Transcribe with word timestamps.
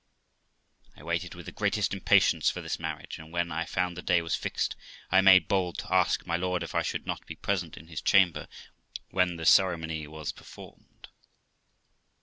I 0.97 1.03
waited 1.03 1.35
with 1.35 1.45
the 1.45 1.51
greatest 1.51 1.93
impatience 1.93 2.49
for 2.49 2.59
this 2.59 2.79
marriage; 2.79 3.19
and, 3.19 3.31
when 3.31 3.51
I 3.51 3.65
found 3.65 3.95
the 3.95 4.01
day 4.01 4.23
was 4.23 4.33
fixed, 4.33 4.75
I 5.11 5.21
made 5.21 5.47
bold 5.47 5.77
to 5.77 5.93
ask 5.93 6.25
my 6.25 6.35
lord 6.35 6.63
if 6.63 6.73
I 6.73 6.81
should 6.81 7.05
not 7.05 7.23
be 7.27 7.35
present 7.35 7.77
in 7.77 7.85
his 7.85 8.01
chamber 8.01 8.47
when 9.11 9.35
the 9.35 9.45
ceremony 9.45 10.07
was 10.07 10.31
performed. 10.31 11.09